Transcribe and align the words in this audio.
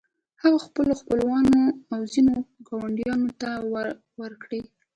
هغه 0.41 0.57
خپلو 0.67 0.91
خپلوانو 1.01 1.59
او 1.93 1.99
ځينو 2.11 2.35
ګاونډيانو 2.67 3.29
ته 3.39 3.49
خبر 3.61 3.87
ورکړ. 4.21 4.49